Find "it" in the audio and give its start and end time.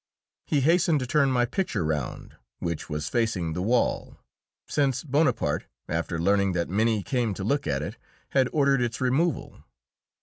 7.83-7.97